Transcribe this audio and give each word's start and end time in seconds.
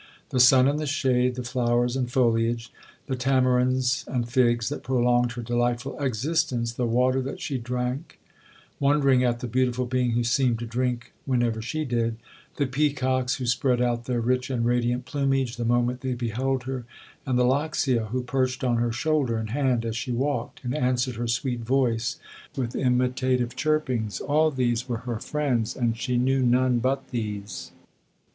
The 0.29 0.39
sun 0.39 0.67
and 0.67 0.79
the 0.79 0.87
shade—the 0.87 1.43
flowers 1.43 1.95
and 1.95 2.11
foliage—the 2.11 3.15
tamarinds 3.17 4.03
and 4.07 4.27
figs 4.27 4.67
that 4.69 4.81
prolonged 4.81 5.33
her 5.33 5.43
delightful 5.43 5.95
existence—the 5.99 6.87
water 6.87 7.21
that 7.21 7.39
she 7.39 7.59
drank, 7.59 8.17
wondering 8.79 9.23
at 9.23 9.41
the 9.41 9.47
beautiful 9.47 9.85
being 9.85 10.13
who 10.13 10.23
seemed 10.23 10.57
to 10.57 10.65
drink 10.65 11.13
whenever 11.27 11.61
she 11.61 11.85
did—the 11.85 12.65
peacocks, 12.65 13.35
who 13.35 13.45
spread 13.45 13.79
out 13.79 14.05
their 14.05 14.21
rich 14.21 14.49
and 14.49 14.65
radiant 14.65 15.05
plumage 15.05 15.55
the 15.57 15.65
moment 15.65 16.01
they 16.01 16.15
beheld 16.15 16.63
her—and 16.63 17.37
the 17.37 17.45
loxia, 17.45 18.05
who 18.07 18.23
perched 18.23 18.63
on 18.63 18.77
her 18.77 18.91
shoulder 18.91 19.37
and 19.37 19.51
hand 19.51 19.85
as 19.85 19.95
she 19.95 20.11
walked, 20.11 20.61
and 20.63 20.75
answered 20.75 21.15
her 21.17 21.27
sweet 21.27 21.59
voice 21.59 22.19
with 22.57 22.75
imitative 22.75 23.55
chirpings—all 23.55 24.49
these 24.49 24.89
were 24.89 25.05
her 25.05 25.19
friends, 25.19 25.75
and 25.75 25.95
she 25.95 26.17
knew 26.17 26.41
none 26.41 26.79
but 26.79 27.07
these. 27.11 27.69